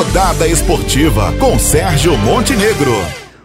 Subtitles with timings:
[0.00, 2.90] Rodada Esportiva com Sérgio Montenegro.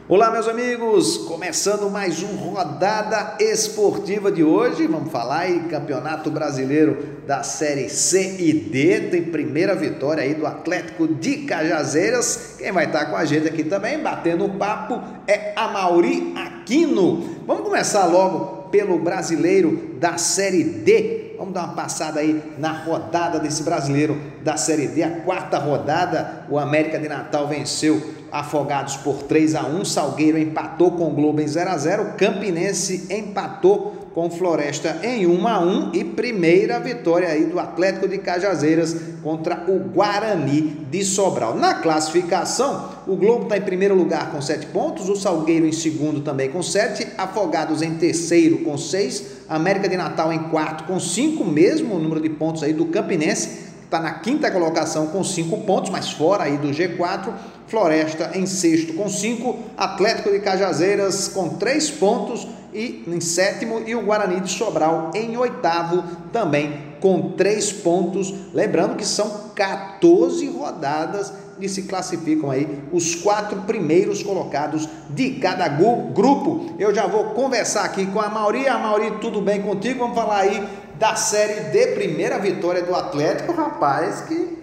[0.08, 1.18] Olá, meus amigos!
[1.18, 4.88] Começando mais um Rodada Esportiva de hoje.
[4.88, 9.02] Vamos falar aí Campeonato Brasileiro da Série C e D.
[9.10, 12.56] Tem primeira vitória aí do Atlético de Cajazeiras.
[12.58, 17.36] Quem vai estar com a gente aqui também, batendo um papo, é a Mauri Aquino.
[17.46, 21.25] Vamos começar logo pelo brasileiro da Série D.
[21.38, 26.46] Vamos dar uma passada aí na rodada desse brasileiro da Série D, a quarta rodada.
[26.50, 31.40] O América de Natal venceu Afogados por 3 a 1 Salgueiro empatou com o Globo
[31.40, 37.30] em 0 a 0 Campinense empatou com Floresta em 1 a 1 e primeira vitória
[37.30, 41.56] aí do Atlético de Cajazeiras contra o Guarani de Sobral.
[41.56, 46.22] Na classificação, o Globo está em primeiro lugar com 7 pontos, o Salgueiro em segundo
[46.22, 51.44] também com 7, Afogados em terceiro com 6, América de Natal em quarto com 5,
[51.46, 55.90] mesmo o número de pontos aí do Campinense está na quinta colocação com cinco pontos,
[55.90, 57.32] mas fora aí do G4.
[57.68, 63.96] Floresta em sexto com cinco, Atlético de Cajazeiras com três pontos e em sétimo e
[63.96, 68.34] o Guarani de Sobral em oitavo também com três pontos.
[68.54, 75.68] Lembrando que são 14 rodadas e se classificam aí os quatro primeiros colocados de cada
[75.68, 76.76] grupo.
[76.78, 78.68] Eu já vou conversar aqui com a Mauri.
[78.68, 80.00] A Mauri, tudo bem contigo?
[80.00, 80.68] Vamos falar aí
[81.00, 84.58] da Série D, primeira vitória do Atlético, rapaz, que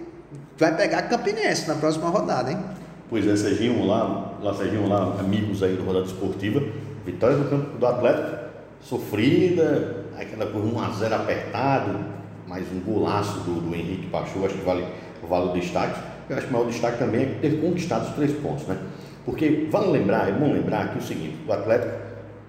[0.57, 2.57] vai pegar Campinense na próxima rodada, hein?
[3.09, 6.63] Pois é, Serginho, lá, lá Serginho, lá, amigos aí do Rodada Esportiva,
[7.05, 8.45] vitória do, campo, do Atlético,
[8.81, 11.99] sofrida, aquela coisa 1x0 apertado,
[12.47, 14.85] mais um golaço do, do Henrique Pachu, acho que vale,
[15.27, 15.99] vale o destaque.
[16.29, 18.77] Eu acho que o maior destaque também é ter conquistado os três pontos, né?
[19.25, 21.93] Porque vale lembrar, é bom lembrar que o seguinte, o Atlético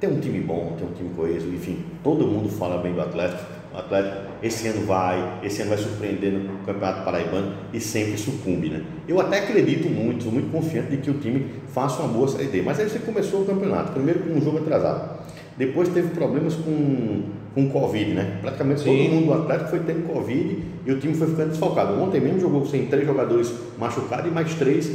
[0.01, 3.43] tem um time bom, tem um time coeso, enfim, todo mundo fala bem do Atlético,
[3.73, 8.69] o Atlético esse ano vai, esse ano vai surpreender no Campeonato Paraibano e sempre sucumbe,
[8.69, 8.85] né?
[9.09, 12.61] Eu até acredito muito, sou muito confiante de que o time faça uma boa D,
[12.61, 15.21] mas aí você começou o campeonato, primeiro com um jogo atrasado,
[15.57, 17.23] depois teve problemas com,
[17.55, 18.39] com Covid, né?
[18.41, 18.97] Praticamente Sim.
[18.97, 22.01] todo mundo do Atlético foi tendo Covid e o time foi ficando desfalcado.
[22.03, 24.91] Ontem mesmo jogou sem três jogadores machucados e mais três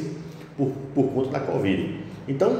[0.57, 1.95] por, por conta da Covid.
[2.27, 2.51] Então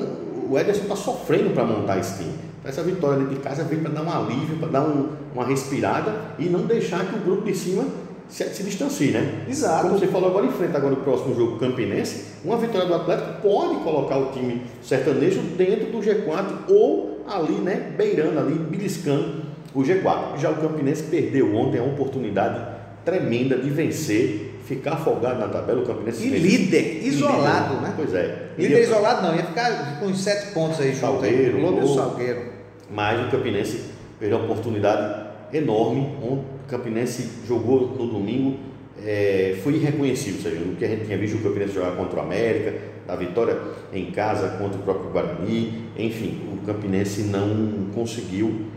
[0.49, 2.33] o Ederson está sofrendo para montar esse time.
[2.63, 6.45] Essa vitória de casa veio para dar um alívio, para dar um, uma respirada e
[6.45, 7.85] não deixar que o grupo de cima
[8.27, 9.45] se, se, distancie, né?
[9.49, 9.87] Exato.
[9.87, 13.75] Como você falou agora, enfrenta agora o próximo jogo Campinense, uma vitória do Atlético pode
[13.83, 20.37] colocar o time sertanejo dentro do G4 ou ali, né, beirando ali, beliscando o G4.
[20.37, 25.85] Já o Campinense perdeu ontem a oportunidade tremenda de vencer ficar folgado na tabela, o
[25.85, 26.27] Campinense.
[26.27, 27.93] E líder, isolado, líder, né?
[27.95, 28.49] Pois é.
[28.57, 28.83] Líder ia...
[28.83, 32.41] isolado não, ia ficar com uns sete pontos aí, Salgueiro, o Globo e o Salgueiro.
[32.89, 33.85] Mas o Campinense
[34.19, 36.01] perdeu uma oportunidade enorme.
[36.21, 38.59] O Campinense jogou no domingo,
[39.03, 42.21] é, foi irreconhecível, seja, o que a gente tinha visto o Campinense jogar contra o
[42.21, 42.75] América,
[43.07, 43.57] a vitória
[43.91, 48.67] em casa contra o próprio Guarani, enfim, o Campinense não conseguiu.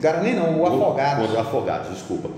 [0.00, 1.26] Guarani não, o Afogados.
[1.26, 2.30] Contra o Afogados, desculpa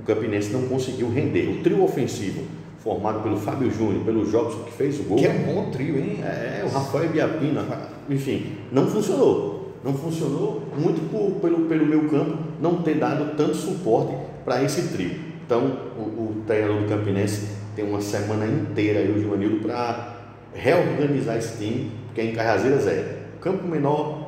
[0.00, 1.48] o Campinense não conseguiu render.
[1.48, 2.42] O trio ofensivo,
[2.78, 5.18] formado pelo Fábio Júnior, pelo Jobson, que fez o gol.
[5.18, 6.20] Que é um bom trio, hein?
[6.22, 7.64] É, o Rafael Biapina,
[8.08, 9.60] enfim, não funcionou.
[9.84, 14.14] Não funcionou muito por, pelo, pelo meu campo não ter dado tanto suporte
[14.44, 15.18] para esse trio.
[15.44, 15.64] Então,
[15.98, 20.16] o, o treinador do Campinense tem uma semana inteira aí, o Givanildo, para
[20.54, 24.19] reorganizar esse time, porque em Carraseiras é campo menor,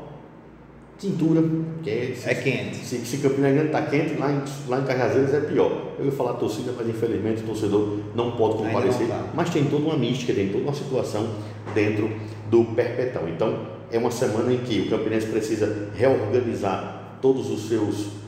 [1.02, 1.42] Tintura,
[1.82, 2.76] que é, é quente.
[2.76, 5.94] Se, se Campina Grande está quente, lá em, lá em Cajazeiras é pior.
[5.98, 9.08] Eu ia falar torcida, mas infelizmente o torcedor não pode comparecer.
[9.08, 11.28] Não mas tem toda uma mística, tem toda uma situação
[11.74, 12.08] dentro
[12.48, 13.28] do Perpetão.
[13.28, 18.22] Então, é uma semana em que o Campinense precisa reorganizar todos os seus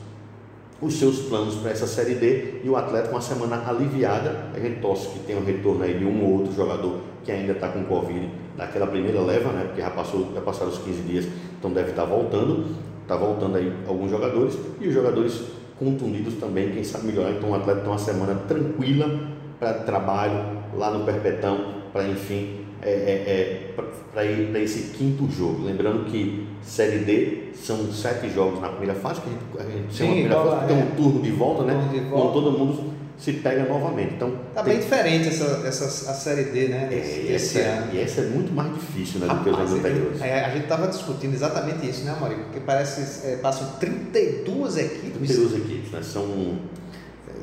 [0.81, 4.49] os seus planos para essa Série D e o Atlético uma semana aliviada.
[4.53, 7.53] A gente torce que tenha um retorno aí de um ou outro jogador que ainda
[7.53, 9.65] está com Covid daquela primeira leva, né?
[9.65, 11.27] Porque já, passou, já passaram os 15 dias,
[11.57, 12.65] então deve estar tá voltando.
[13.01, 15.43] Está voltando aí alguns jogadores e os jogadores
[15.77, 17.31] contundidos também, quem sabe melhorar.
[17.31, 20.39] Então o atleta tem uma semana tranquila para trabalho
[20.75, 23.73] lá no Perpetão, para enfim, é, é, é
[24.11, 25.65] para ir para esse quinto jogo.
[25.65, 29.93] Lembrando que Série D são sete jogos na primeira fase, que a gente, a gente
[29.93, 31.89] Sim, tem uma primeira fase, tem um turno de volta, né?
[31.91, 32.15] De volta.
[32.15, 34.15] Então todo mundo se pega novamente.
[34.15, 36.89] Então, tá bem diferente essa, essa a série D, né?
[36.91, 37.93] É, esse ano.
[37.93, 40.21] E essa é muito mais difícil né, do que os anos anteriores.
[40.21, 42.43] É, a gente estava discutindo exatamente isso, né, Maurício?
[42.45, 45.29] Porque parece é, passam 32 equipes.
[45.29, 46.01] 32 equipes, né?
[46.03, 46.59] São.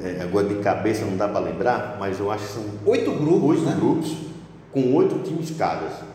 [0.02, 2.64] É, agora de cabeça não dá para lembrar, mas eu acho que são.
[2.84, 3.50] Oito grupos.
[3.50, 3.76] Oito né?
[3.76, 4.16] grupos,
[4.72, 6.12] com oito times cada.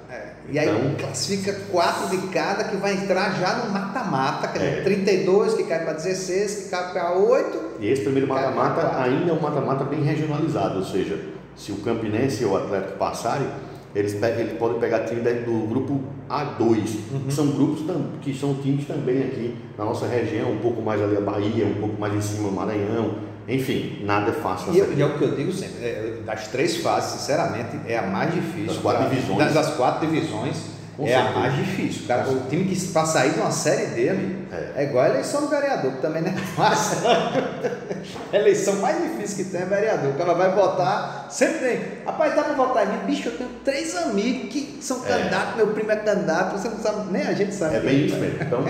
[0.49, 4.81] E aí então, classifica quatro de cada que vai entrar já no mata-mata, que é
[4.81, 7.59] 32, que cai para 16, que cai para 8.
[7.79, 11.19] E esse primeiro mata-mata ainda é um mata-mata bem regionalizado, ou seja,
[11.55, 13.47] se o Campinense ou o Atlético passarem,
[13.95, 17.00] eles, eles podem pegar time do grupo A2.
[17.11, 17.31] Uhum.
[17.31, 17.83] São grupos
[18.21, 21.75] que são times também aqui na nossa região, um pouco mais ali a Bahia, um
[21.75, 23.15] pouco mais em cima o Maranhão.
[23.47, 24.73] Enfim, nada é fácil.
[24.73, 28.01] E, e é o que eu digo sempre, é, das três fases, sinceramente, é a
[28.01, 28.67] mais difícil.
[28.67, 29.39] Das quatro pra, divisões.
[29.39, 30.57] Das, das quatro divisões,
[30.97, 31.29] com é certeza.
[31.29, 32.07] a mais difícil.
[32.07, 34.73] Cara, o time que para sair de uma série D, amigo, é.
[34.75, 37.07] é igual a eleição do vereador, que também não é fácil.
[38.33, 40.11] a eleição mais difícil que tem é vereador.
[40.11, 41.79] O cara vai votar, sempre tem.
[42.05, 43.05] Rapaz, dá para votar em mim?
[43.05, 45.07] Bicho, eu tenho três amigos que são é.
[45.07, 47.77] candidatos, meu primo é candidato, você não sabe, nem a gente sabe.
[47.77, 48.39] É bem isso mesmo.
[48.41, 48.65] Então,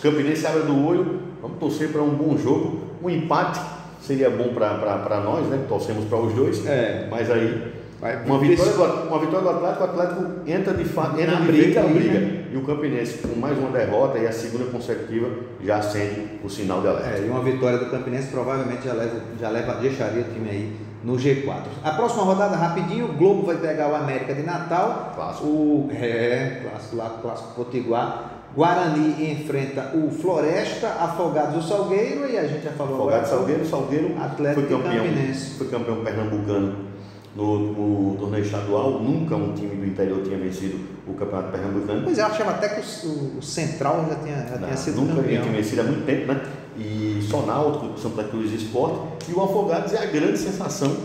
[0.00, 3.60] Campinense abre do olho, vamos torcer para um bom jogo, um empate
[4.10, 5.64] seria bom para nós, né?
[5.68, 7.06] Torcemos para os dois, é.
[7.08, 7.80] mas aí
[8.24, 11.46] uma vitória, do, uma vitória do Atlético, o Atlético entra de fato entra na de
[11.46, 12.18] briga, briga.
[12.18, 12.44] Né?
[12.50, 15.28] E o Campinense, com mais uma derrota e a segunda consecutiva,
[15.62, 17.18] já acende o sinal de alerta.
[17.18, 20.76] É, e uma vitória do Campinense provavelmente já leva, já leva, deixaria o time aí
[21.04, 21.64] no G4.
[21.84, 25.12] A próxima rodada, rapidinho, o Globo vai pegar o América de Natal.
[25.14, 25.46] Clássico.
[25.46, 28.39] O, é, clássico lá, clássico Potiguar.
[28.54, 33.46] Guarani enfrenta o Floresta, Afogados o Salgueiro e a gente já falou Afogados agora.
[33.46, 35.50] Salgueiro, Salgueiro Atlético foi campeão, Campinense.
[35.56, 36.90] foi campeão pernambucano
[37.34, 42.02] no, torneio estadual, nunca um time do interior tinha vencido o Campeonato Pernambucano.
[42.02, 45.00] Pois é, eu achava até que o, o Central já tinha, já Não, tinha sido
[45.00, 45.32] nunca campeão.
[45.32, 46.42] Nunca tinha vencido há muito tempo, né?
[46.76, 48.98] E só Náutico, Santa Cruz Esporte.
[49.28, 50.96] E o Afogados é a grande sensação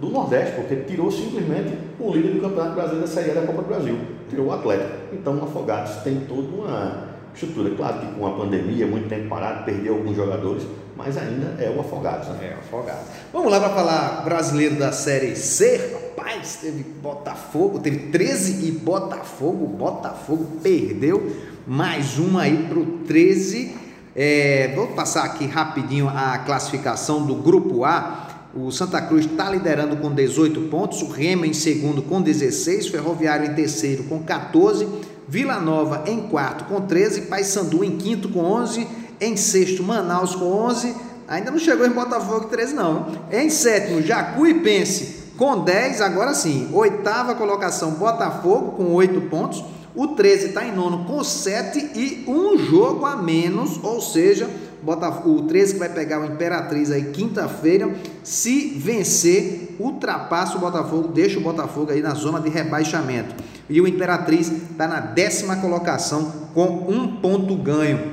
[0.00, 3.62] do Nordeste, porque tirou simplesmente o líder do Campeonato Brasileiro da Série A da Copa
[3.62, 3.98] do Brasil,
[4.28, 4.90] tirou o Atlético.
[5.12, 7.74] Então o Afogados tem toda uma estrutura.
[7.74, 10.64] Claro que com a pandemia, muito tempo parado, perdeu alguns jogadores,
[10.96, 12.28] mas ainda é o Afogados.
[12.28, 12.52] Né?
[12.52, 13.06] É o Afogados.
[13.32, 15.92] Vamos lá para falar brasileiro da Série C.
[15.92, 19.66] Rapaz, teve Botafogo, teve 13 e Botafogo.
[19.66, 21.34] Botafogo perdeu
[21.66, 23.84] mais uma aí para o 13.
[24.16, 28.23] É, vou passar aqui rapidinho a classificação do grupo A.
[28.56, 33.50] O Santa Cruz está liderando com 18 pontos, o Rema em segundo com 16, Ferroviário
[33.50, 34.86] em terceiro com 14,
[35.26, 38.86] Vila Nova em quarto com 13, Paysandu em quinto com 11,
[39.20, 40.94] em sexto Manaus com 11,
[41.26, 43.08] ainda não chegou em Botafogo 13 não.
[43.32, 46.68] Em sétimo Jacuipense com 10, agora sim.
[46.72, 49.64] Oitava colocação Botafogo com 8 pontos.
[49.96, 54.48] O 13 está em nono com 7 e um jogo a menos, ou seja,
[54.84, 57.92] Botafogo, o 13 que vai pegar o Imperatriz aí quinta-feira,
[58.22, 63.34] se vencer, ultrapassa o Botafogo, deixa o Botafogo aí na zona de rebaixamento.
[63.68, 68.12] E o Imperatriz está na décima colocação com um ponto ganho.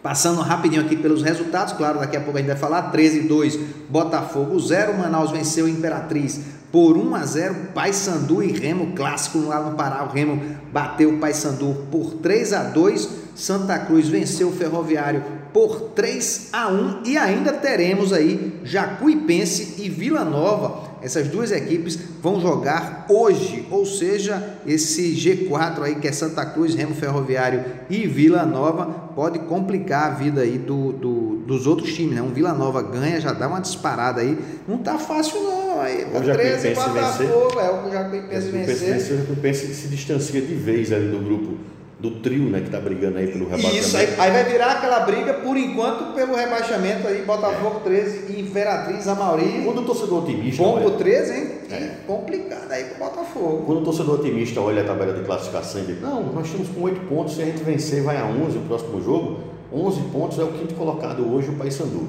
[0.00, 2.90] Passando rapidinho aqui pelos resultados, claro, daqui a pouco a gente vai falar.
[2.90, 3.58] 13 2,
[3.88, 6.40] Botafogo 0, Manaus venceu Imperatriz
[6.72, 10.40] por 1 a 0, Paysandu e Remo, clássico lá no Pará, o Remo
[10.72, 16.68] bateu o Paysandu por 3 a 2, Santa Cruz venceu o Ferroviário por 3 a
[16.68, 23.66] 1 e ainda teremos aí Jacuipense e Vila Nova essas duas equipes vão jogar hoje,
[23.70, 28.84] ou seja, esse G4 aí que é Santa Cruz, Remo Ferroviário e Vila Nova
[29.14, 32.22] pode complicar a vida aí do, do dos outros times, né?
[32.22, 34.38] Um Vila Nova ganha, já dá uma disparada aí.
[34.68, 39.14] Não tá fácil não, aí tá 13 Botafogo, é o Jacuipense vencer.
[39.14, 41.56] O Jacuipense se distancia de vez ali do grupo
[42.02, 43.78] do trio, né, que está brigando aí pelo rebaixamento.
[43.78, 47.84] Isso, aí, aí, vai virar aquela briga, por enquanto, pelo rebaixamento aí, Botafogo é.
[47.84, 49.62] 13 e Imperatriz Amauri.
[49.64, 50.60] Quando o torcedor otimista...
[50.60, 51.50] Bom pro 13, hein?
[51.70, 51.94] É.
[52.04, 53.62] complicado aí pro Botafogo.
[53.64, 56.82] Quando o torcedor otimista olha a tabela de classificação e diz, não, nós estamos com
[56.82, 59.38] 8 pontos, se a gente vencer vai a 11 o próximo jogo,
[59.72, 62.08] 11 pontos é o quinto colocado hoje, o Paysandu.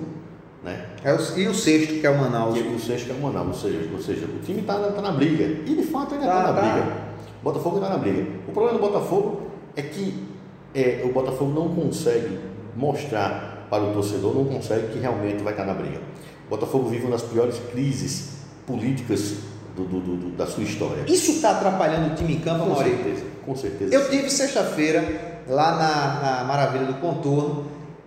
[0.63, 0.87] Né?
[1.03, 2.57] É o, e o sexto, que é o Manaus.
[2.57, 5.01] E o sexto, que é o Manaus, ou seja, ou seja o time está tá
[5.03, 5.43] na briga.
[5.43, 6.61] E de fato ainda está tá na tá.
[6.61, 7.03] briga.
[7.43, 8.25] Botafogo está na briga.
[8.47, 10.27] O problema do Botafogo é que
[10.73, 12.39] é, o Botafogo não consegue
[12.75, 15.99] mostrar para o torcedor, não consegue que realmente vai estar na briga.
[16.47, 18.33] O Botafogo vive uma das piores crises
[18.65, 19.37] políticas
[19.75, 21.03] do, do, do, da sua história.
[21.07, 23.93] Isso está atrapalhando o time em campo, Com certeza, com certeza.
[23.93, 27.65] Eu tive sexta-feira lá na, na, Maravilha do Contorno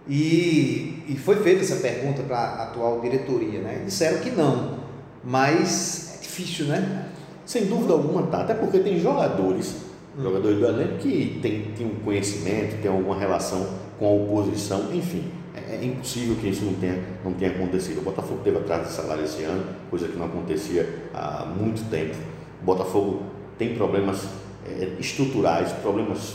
[0.08, 3.82] e, e foi feita essa pergunta para a atual diretoria, né?
[3.84, 4.78] Disseram que não,
[5.24, 7.08] mas é difícil, né?
[7.44, 9.85] Sem dúvida alguma tá, até porque tem jogadores
[10.20, 13.66] jogadores do elenco que tem, tem um conhecimento, tem alguma relação
[13.98, 15.24] com a oposição, enfim.
[15.54, 17.98] É, é impossível que isso não tenha, não tenha acontecido.
[17.98, 22.14] O Botafogo teve atraso de salário esse ano, coisa que não acontecia há muito tempo.
[22.62, 23.22] O Botafogo
[23.58, 24.28] tem problemas
[24.66, 26.34] é, estruturais, problemas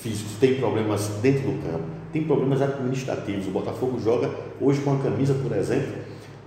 [0.00, 3.46] físicos, tem problemas dentro do campo, tem problemas administrativos.
[3.46, 5.92] O Botafogo joga hoje com a camisa, por exemplo,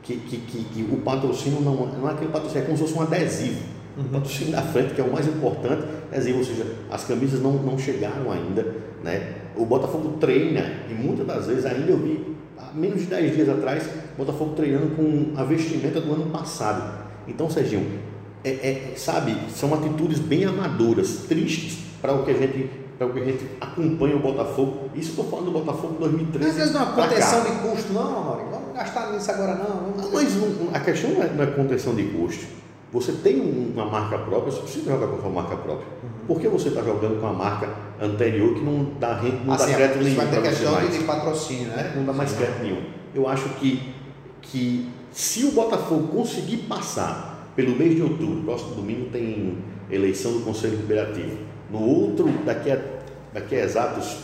[0.04, 2.96] que, que, que, que o patrocínio não, não é aquele patrocínio, é como se fosse
[2.96, 4.04] um adesivo uhum.
[4.12, 7.54] patrocínio da frente, que é o mais importante, é dizer, ou seja, as camisas não,
[7.54, 8.66] não chegaram ainda,
[9.04, 9.34] né?
[9.56, 13.50] O Botafogo treina, e muitas das vezes, ainda eu vi, há menos de 10 dias
[13.50, 13.84] atrás,
[14.16, 17.06] o Botafogo treinando com a vestimenta do ano passado.
[17.28, 18.00] Então, Serginho,
[18.44, 23.14] é, é, sabe, são atitudes bem amadoras, tristes para o que a gente para o
[23.14, 24.90] que a gente acompanha o Botafogo.
[24.96, 26.60] Isso estou falando do Botafogo 2013.
[26.60, 28.52] Mas não é contenção de custo, não, Maurício.
[28.52, 30.12] Vamos gastar nisso agora, não.
[30.14, 32.46] Mas não, a questão não é, não é contenção de custo.
[32.96, 35.86] Você tem uma marca própria, você precisa jogar com a sua marca própria.
[36.02, 36.28] Uhum.
[36.28, 37.70] Por que você está jogando com a marca
[38.02, 40.16] anterior que não dá, não assim, dá crédito nenhum?
[40.16, 41.94] Vai ter questão de patrocínio, né?
[41.94, 42.38] Não dá mais Sim.
[42.38, 42.82] crédito nenhum.
[43.14, 43.94] Eu acho que,
[44.42, 49.58] que se o Botafogo conseguir passar pelo mês de outubro, próximo domingo tem
[49.92, 51.38] eleição do Conselho Liberativo.
[51.70, 52.80] No outro, daqui a,
[53.34, 54.20] daqui a exatos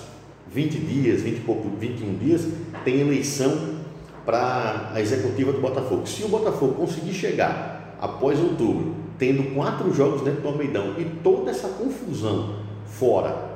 [0.48, 2.48] 20 dias, 20 e pouco, 21 dias,
[2.86, 3.82] tem eleição
[4.26, 6.08] para a executiva do Botafogo.
[6.08, 7.71] Se o Botafogo conseguir chegar
[8.02, 12.56] após outubro, tendo quatro jogos dentro do Almeidão e toda essa confusão
[12.88, 13.52] fora,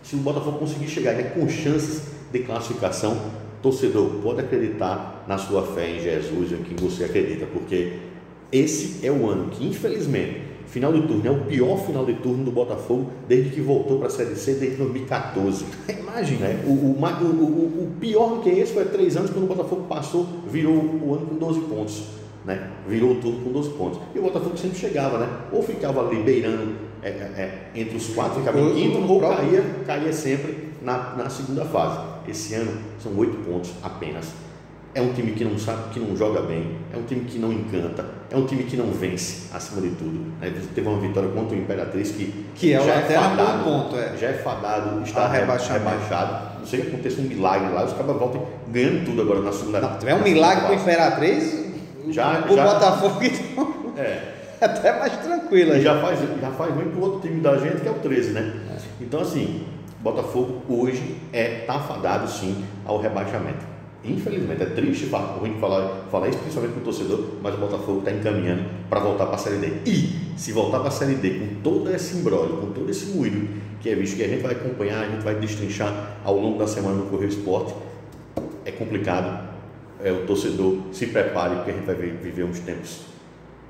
[0.00, 3.18] se o Botafogo conseguir chegar né, com chances de classificação,
[3.60, 7.94] torcedor pode acreditar na sua fé em Jesus, em quem você acredita, porque
[8.52, 12.44] esse é o ano que, infelizmente, final de turno é o pior final de turno
[12.44, 15.64] do Botafogo desde que voltou para a Série C desde 2014.
[15.88, 16.48] Imagina.
[16.48, 16.64] Né?
[16.66, 20.26] O, o, o, o, pior do que esse foi três anos quando o Botafogo passou,
[20.46, 22.70] virou o ano com 12 pontos né?
[22.86, 24.00] virou tudo com 12 pontos.
[24.14, 25.28] E o Botafogo sempre chegava, né?
[25.50, 29.62] ou ficava ali beirando é, é, é entre os quatro, ficava em quinto, ou caía,
[29.86, 32.00] caía sempre na, na segunda fase.
[32.28, 34.32] Esse ano são oito pontos apenas.
[34.94, 37.52] É um time que não sabe, que não joga bem, é um time que não
[37.52, 40.32] encanta, é um time que não vence, acima de tudo.
[40.40, 40.54] Né?
[40.72, 44.16] Teve uma vitória contra o Imperatriz que, que é já é fadado, ponto, é.
[44.16, 46.54] já é fadado, está rebaixado.
[46.60, 49.80] Não sei que aconteça um milagre lá, os caras voltam ganhando tudo agora na segunda.
[49.80, 51.63] Não, tiver um milagre com o Imperatriz,
[52.10, 54.34] já, o já, Botafogo então, é.
[54.64, 55.72] até mais tranquilo.
[55.72, 55.82] Aí.
[55.82, 58.54] Já faz, já faz muito pro outro time da gente, que é o 13, né?
[58.70, 58.76] É.
[59.00, 59.64] Então, assim,
[60.00, 63.74] Botafogo hoje é tafadado sim ao rebaixamento.
[64.04, 65.08] Infelizmente, é triste,
[65.40, 69.24] ruim falar, falar isso, principalmente para o torcedor, mas o Botafogo está encaminhando para voltar
[69.24, 69.90] para a Série D.
[69.90, 73.48] E, se voltar para a Série D com todo esse embrólio, com todo esse moído
[73.80, 76.66] que é visto, que a gente vai acompanhar, a gente vai destrinchar ao longo da
[76.66, 77.74] semana no Correio Esporte,
[78.66, 79.53] é complicado,
[80.04, 83.14] é, o torcedor se prepare, porque a gente vai viver uns tempos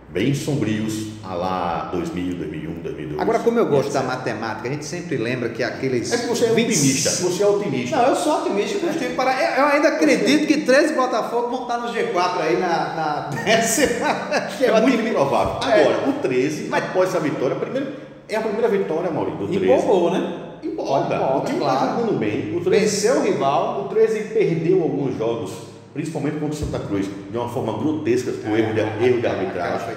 [0.08, 3.20] bem sombrios, a lá 2000, 2001, 2002.
[3.20, 6.12] Agora, como eu gosto da matemática, a gente sempre lembra que aqueles.
[6.12, 6.66] É que você é 20...
[6.70, 7.10] otimista.
[7.10, 7.96] Você é otimista.
[7.96, 9.58] Não, eu sou otimista com os para.
[9.58, 14.10] Eu ainda acredito que 13 Botafogo vão estar no G4 aí na, na décima.
[14.58, 15.54] Que é, é muito improvável.
[15.62, 16.08] Agora, é.
[16.08, 17.92] o 13, mas após essa vitória, primeiro,
[18.28, 19.64] é a primeira vitória, Maurício, do 13.
[19.64, 20.40] Empolgou, né?
[20.62, 21.36] Empolga.
[21.36, 22.00] O time está claro.
[22.00, 22.56] jogando bem.
[22.56, 23.84] O 13, Venceu o rival.
[23.84, 28.54] O 13 perdeu alguns jogos principalmente contra o Santa Cruz, de uma forma grotesca, com
[28.54, 29.96] é, erro, de, erro de arbitragem.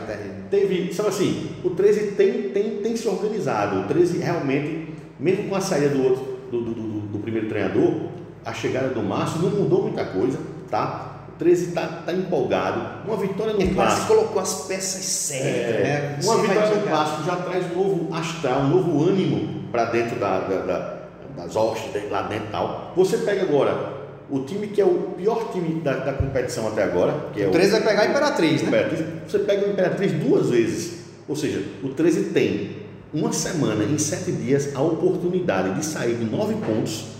[0.49, 5.55] Teve, sabe assim, o 13 tem, tem, tem se organizado, o 13 realmente, mesmo com
[5.55, 7.95] a saída do outro, do, do, do, do primeiro treinador,
[8.45, 10.39] a chegada do Márcio não mudou muita coisa,
[10.69, 11.25] tá?
[11.29, 13.05] O 13 está tá empolgado.
[13.05, 14.07] Uma vitória no clássico.
[14.07, 16.19] colocou as peças certas, é, né?
[16.23, 20.39] Uma vitória no clássico já traz um novo astral, um novo ânimo para dentro da,
[20.39, 20.97] da, da,
[21.35, 22.93] das hostes, lá dentro tal.
[22.95, 23.96] Você pega agora
[24.29, 27.51] o time que é o pior time da, da competição até agora, que é o
[27.51, 28.67] 13 vai pegar a Imperatriz, né?
[28.67, 30.98] Imperatriz, você pega o Imperatriz duas vezes.
[31.27, 32.77] Ou seja, o 13 tem
[33.13, 37.16] uma semana, em sete dias, a oportunidade de sair de nove pontos.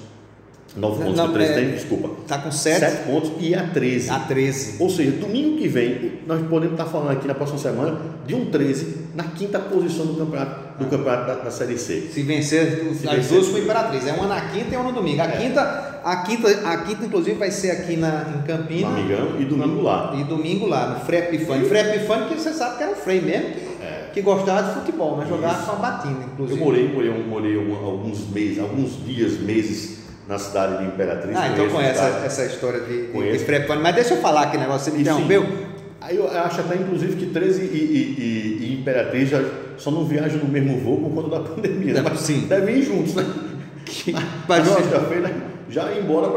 [0.78, 2.10] Nove pontos não, que o 13 é, tem, desculpa.
[2.22, 2.80] Está com sete.
[2.80, 4.10] Sete pontos e a 13.
[4.12, 4.76] A 13.
[4.80, 8.46] Ou seja, domingo que vem, nós podemos estar falando aqui na próxima semana de um
[8.46, 12.10] 13 na quinta posição do campeonato, do campeonato da, da Série C.
[12.14, 14.06] Se vencer Se as vencer, duas com Imperatriz.
[14.06, 15.20] É uma na quinta e uma no domingo.
[15.20, 15.38] A é.
[15.38, 18.94] quinta a quinta, a quinta, inclusive, vai ser aqui na, em Campinas.
[18.94, 20.14] Amigão, e domingo lá.
[20.16, 21.68] E domingo lá, no Frei Epifânio.
[21.68, 24.10] Frei Epifânio, que você sabe que era um Frei mesmo, que, é.
[24.14, 26.60] que gostava de futebol, mas jogava com a batina, inclusive.
[26.60, 31.36] Eu morei, morei, morei alguns meses, alguns dias, meses na cidade de Imperatriz.
[31.36, 33.76] Ah, então conhece essa, essa história de, de, de.
[33.82, 35.68] Mas deixa eu falar aqui, negócio, você me interrompeu.
[36.02, 39.44] Aí eu acho até, inclusive, que 13 e, e, e, e Imperatriz já
[39.78, 41.94] só não viajam no mesmo voo por conta da pandemia.
[41.96, 42.02] Né?
[42.04, 42.48] Mas sim.
[42.48, 43.26] devem ir juntos, né?
[43.88, 44.14] Que,
[44.50, 45.34] mas sexta-feira
[45.70, 46.28] já ir embora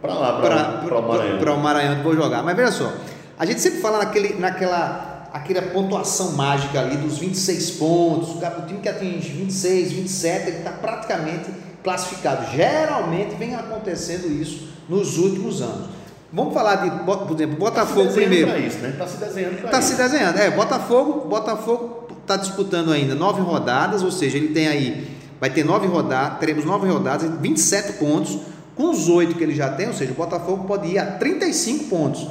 [0.00, 1.38] para lá, para o Maranhão.
[1.38, 2.40] Para o Maranhão, vou jogar.
[2.44, 2.92] Mas veja só,
[3.36, 8.78] a gente sempre fala naquele, naquela aquela pontuação mágica ali dos 26 pontos, o time
[8.78, 11.50] que atinge 26, 27, ele está praticamente
[11.84, 12.50] classificado.
[12.50, 15.90] Geralmente vem acontecendo isso nos últimos anos.
[16.32, 18.48] Vamos falar de, por exemplo, Botafogo tá primeiro.
[18.48, 18.88] Está isso, né?
[18.88, 20.38] Está se desenhando para Está se desenhando.
[20.38, 25.06] É, Botafogo, Botafogo está disputando ainda nove rodadas, ou seja, ele tem aí,
[25.38, 28.38] vai ter nove rodadas, teremos nove rodadas, 27 pontos.
[28.74, 31.84] Com os oito que ele já tem, ou seja, o Botafogo pode ir a 35
[31.84, 32.26] pontos.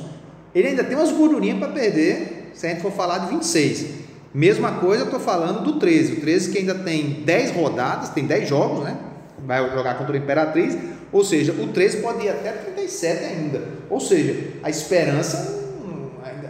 [0.53, 3.86] Ele ainda tem umas gordurinhas para perder, se a gente for falar de 26.
[4.33, 6.13] Mesma coisa eu estou falando do 13.
[6.13, 8.98] O 13 que ainda tem 10 rodadas, tem 10 jogos, né?
[9.46, 10.78] Vai jogar contra o Imperatriz.
[11.12, 13.62] Ou seja, o 13 pode ir até 37 ainda.
[13.90, 15.64] Ou seja, a esperança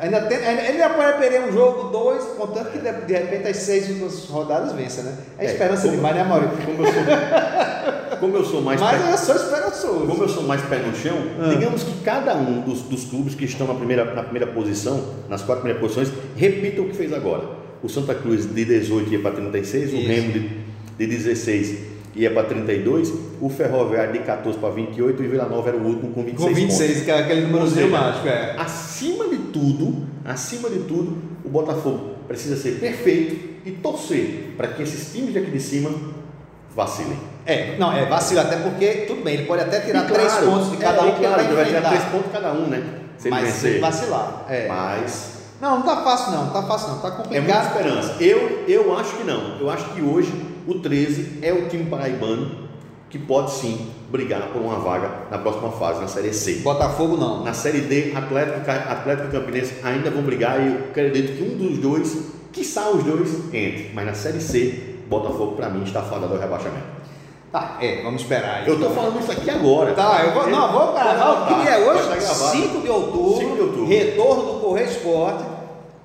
[0.03, 3.55] Ainda tem, ainda, ainda pode perder um jogo, dois, contanto que de, de repente as
[3.55, 5.15] seis últimas rodadas vença, né?
[5.37, 6.57] É, é esperança como, demais, né, Maurício?
[6.65, 8.81] Como eu sou, como eu sou mais.
[8.81, 10.05] Mas pé, eu sou esperançoso.
[10.05, 11.47] Como eu sou mais pé no chão, ah.
[11.47, 15.41] digamos que cada um dos, dos clubes que estão na primeira, na primeira posição, nas
[15.41, 17.47] quatro primeiras posições, repita o que fez agora.
[17.81, 19.95] O Santa Cruz de 18 ia para 36, Isso.
[19.95, 20.49] o Remo de,
[20.97, 25.69] de 16 ia para 32, o Ferroviário de 14 para 28 e o Vila Nova
[25.69, 27.03] era o último com 26 Com 26, pontos.
[27.03, 28.55] que é aquele númerozinho mágico, é.
[28.57, 34.83] Acima de tudo, acima de tudo, o Botafogo precisa ser perfeito e torcer para que
[34.83, 35.89] esses times daqui de cima
[36.75, 37.17] vacilem.
[37.45, 40.77] É, não, é vacila até porque, tudo bem, ele pode até tirar três pontos de
[40.77, 41.15] cada é, um.
[41.15, 42.83] Claro, ele vai tirar três pontos de cada um, né?
[43.17, 43.73] Se ele Mas vencer.
[43.73, 44.45] se vacilar.
[44.49, 44.67] É.
[44.67, 47.35] Mas não, não tá fácil não, tá fácil não, tá complicado.
[47.35, 48.23] É muita esperança.
[48.23, 49.57] Eu, eu acho que não.
[49.59, 52.63] Eu acho que hoje o 13 é o time paraibano
[53.09, 56.61] que pode sim brigar por uma vaga na próxima fase, na Série C.
[56.63, 57.43] Botafogo não.
[57.43, 61.57] Na Série D, Atlético, Atlético e Campinense ainda vão brigar e eu acredito que um
[61.57, 63.91] dos dois, quiçá os dois, entre.
[63.93, 67.03] Mas na Série C, Botafogo para mim está fadado ao rebaixamento.
[67.51, 68.61] Tá, é, vamos esperar.
[68.61, 69.93] Aí, eu tô falando isso aqui agora.
[69.93, 71.43] Tá, eu vou, não, vou gravar.
[71.43, 72.19] O que é hoje?
[72.19, 73.37] 5 de outubro.
[73.37, 73.85] 5 de outubro.
[73.85, 75.52] Retorno do Correio Esporte.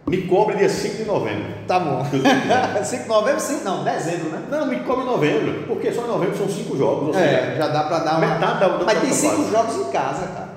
[0.09, 1.45] Me cobre dia 5 de novembro.
[1.67, 2.05] Tá bom.
[2.05, 2.23] 5
[3.03, 4.43] de novembro, sim, não, dezembro, né?
[4.51, 7.17] Não, me cobre em novembro, porque só em novembro são 5 jogos.
[7.17, 8.27] é, já dá pra dar uma.
[8.27, 10.49] Metade da, da Mas tem 5 jogos em casa, cara.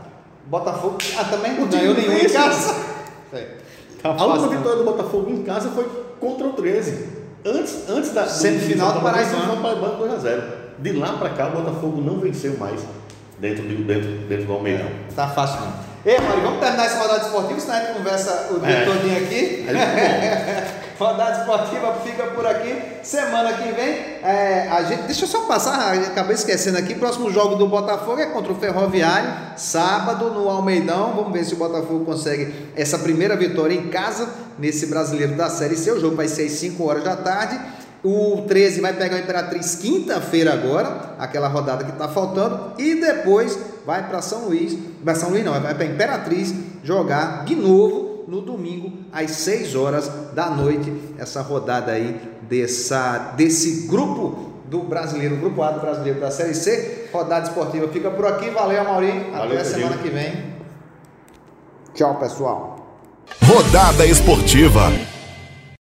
[0.45, 0.97] Botafogo.
[1.17, 2.91] Ah, também não ganhou nenhum em casa.
[4.01, 5.87] Tá a última vitória do Botafogo em casa foi
[6.19, 7.07] contra o 13.
[7.45, 9.61] Antes, antes da semifinal do Paraibano.
[9.61, 10.43] Paraibano 2 a 0.
[10.79, 12.81] De lá para cá o Botafogo não venceu mais
[13.39, 14.87] dentro, de, dentro, dentro do Almeidão.
[14.87, 15.90] É, tá fácil não.
[16.03, 18.85] Ei, Mário, vamos terminar essa rodada esportiva, senão a gente conversa o dia é.
[18.85, 19.65] todinho aqui.
[19.67, 22.75] É rodada esportiva fica por aqui.
[23.03, 26.95] Semana que vem, é, a gente, deixa eu só passar, acabei esquecendo aqui.
[26.95, 31.13] Próximo jogo do Botafogo é contra o Ferroviário, sábado no Almeidão.
[31.15, 34.27] Vamos ver se o Botafogo consegue essa primeira vitória em casa
[34.57, 35.91] nesse brasileiro da Série C.
[35.91, 37.59] O jogo vai ser às 5 horas da tarde.
[38.03, 43.55] O 13 vai pegar o Imperatriz quinta-feira agora, aquela rodada que está faltando, e depois
[43.85, 48.41] vai para São Luís, vai São Luís não, vai para Imperatriz jogar de novo no
[48.41, 55.61] domingo às 6 horas da noite, essa rodada aí dessa, desse grupo do brasileiro, grupo
[55.61, 57.09] A do brasileiro da Série C.
[57.11, 58.49] Rodada esportiva fica por aqui.
[58.49, 59.35] Valeu, Maurinho.
[59.35, 60.55] Até a semana que vem.
[61.93, 62.87] Tchau, pessoal.
[63.43, 64.89] Rodada esportiva.